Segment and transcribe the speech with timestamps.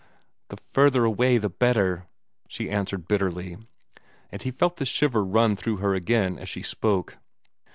[0.47, 2.07] "The further away the better,"
[2.47, 3.57] she answered bitterly,
[4.31, 7.19] and he felt the shiver run through her again as she spoke.